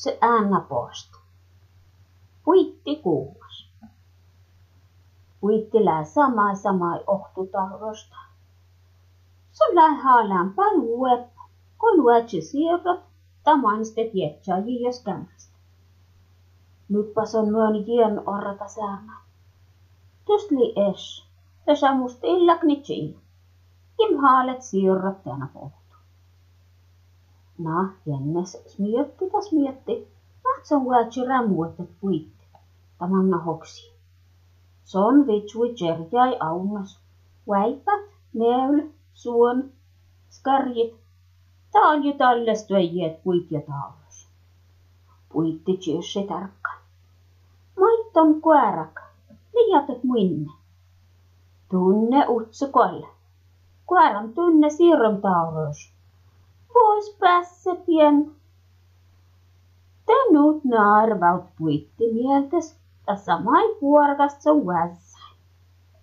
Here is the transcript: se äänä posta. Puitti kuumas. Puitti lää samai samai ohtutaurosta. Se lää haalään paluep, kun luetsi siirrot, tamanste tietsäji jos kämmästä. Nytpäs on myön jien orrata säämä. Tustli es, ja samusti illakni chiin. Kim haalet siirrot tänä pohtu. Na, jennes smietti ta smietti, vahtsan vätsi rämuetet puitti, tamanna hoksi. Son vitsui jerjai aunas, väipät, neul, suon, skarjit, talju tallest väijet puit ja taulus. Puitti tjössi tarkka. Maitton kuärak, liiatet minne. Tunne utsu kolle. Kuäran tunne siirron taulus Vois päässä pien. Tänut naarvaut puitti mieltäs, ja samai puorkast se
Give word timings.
se 0.00 0.18
äänä 0.20 0.60
posta. 0.60 1.18
Puitti 2.44 2.96
kuumas. 2.96 3.70
Puitti 5.40 5.84
lää 5.84 6.04
samai 6.04 6.56
samai 6.56 7.00
ohtutaurosta. 7.06 8.16
Se 9.52 9.64
lää 9.74 9.94
haalään 9.94 10.52
paluep, 10.52 11.28
kun 11.78 12.02
luetsi 12.02 12.40
siirrot, 12.40 13.00
tamanste 13.44 14.10
tietsäji 14.12 14.82
jos 14.82 15.02
kämmästä. 15.02 15.56
Nytpäs 16.88 17.34
on 17.34 17.48
myön 17.48 17.86
jien 17.86 18.28
orrata 18.28 18.68
säämä. 18.68 19.20
Tustli 20.24 20.72
es, 20.90 21.24
ja 21.66 21.76
samusti 21.76 22.26
illakni 22.26 22.82
chiin. 22.82 23.20
Kim 23.96 24.18
haalet 24.18 24.62
siirrot 24.62 25.22
tänä 25.22 25.48
pohtu. 25.54 25.89
Na, 27.62 27.88
jennes 28.06 28.52
smietti 28.66 29.30
ta 29.30 29.40
smietti, 29.40 29.94
vahtsan 30.44 30.84
vätsi 30.88 31.24
rämuetet 31.24 31.90
puitti, 32.00 32.46
tamanna 32.98 33.38
hoksi. 33.38 33.90
Son 34.84 35.26
vitsui 35.26 35.74
jerjai 35.80 36.36
aunas, 36.40 36.98
väipät, 37.48 38.06
neul, 38.34 38.80
suon, 39.14 39.64
skarjit, 40.30 40.94
talju 41.72 42.12
tallest 42.18 42.70
väijet 42.70 43.22
puit 43.22 43.50
ja 43.50 43.60
taulus. 43.60 44.28
Puitti 45.32 45.76
tjössi 45.76 46.26
tarkka. 46.28 46.70
Maitton 47.80 48.40
kuärak, 48.40 49.00
liiatet 49.54 50.04
minne. 50.04 50.52
Tunne 51.70 52.26
utsu 52.28 52.66
kolle. 52.72 53.06
Kuäran 53.86 54.32
tunne 54.32 54.70
siirron 54.70 55.20
taulus 55.20 55.99
Vois 56.74 57.16
päässä 57.20 57.70
pien. 57.86 58.30
Tänut 60.06 60.64
naarvaut 60.64 61.44
puitti 61.58 62.12
mieltäs, 62.12 62.80
ja 63.06 63.16
samai 63.16 63.74
puorkast 63.80 64.40
se 64.40 64.50